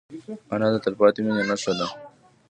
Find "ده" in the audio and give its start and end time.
1.79-1.87